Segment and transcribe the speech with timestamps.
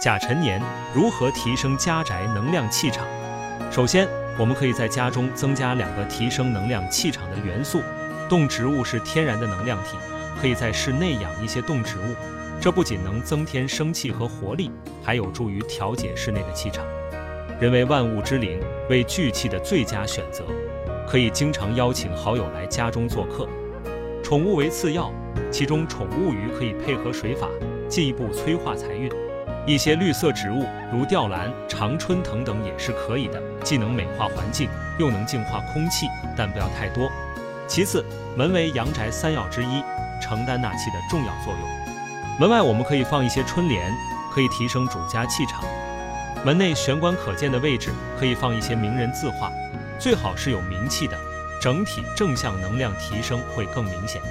[0.00, 0.58] 甲辰年
[0.94, 3.06] 如何提升家宅能量气场？
[3.70, 7.82] 首先，我们可以在家中增加两个提升能量气场的元素。
[8.26, 9.98] 动植物是天然的能量体，
[10.40, 12.14] 可以在室内养一些动植物，
[12.58, 14.70] 这不仅能增添生气和活力，
[15.04, 16.82] 还有助于调节室内的气场。
[17.60, 18.58] 人为万物之灵，
[18.88, 20.44] 为聚气的最佳选择，
[21.06, 23.46] 可以经常邀请好友来家中做客。
[24.22, 25.12] 宠物为次要，
[25.50, 27.46] 其中宠物鱼可以配合水法，
[27.86, 29.10] 进一步催化财运。
[29.66, 37.10] 一些绿色植物，如吊兰、常春藤等也是可以的，既能美化环境，又能净化空气，但不要太多。
[37.68, 38.04] 其次，
[38.36, 39.82] 门为阳宅三要之一，
[40.20, 42.38] 承担纳气的重要作用。
[42.40, 43.92] 门外我们可以放一些春联，
[44.32, 45.62] 可以提升主家气场。
[46.44, 49.52] 门内玄关可见的位置，可以放一些名人字画，
[49.98, 51.16] 最好是有名气的，
[51.60, 54.22] 整体正向能量提升会更明显。